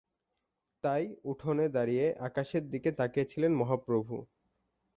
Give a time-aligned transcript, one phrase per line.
[0.83, 4.15] তাই উঠোনে দাঁড়িয়ে আকাশের দিকে তাকিয়ে ছিলেন মহাপ্রভু।